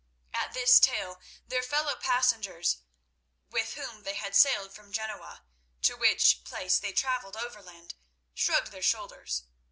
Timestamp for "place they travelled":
6.43-7.37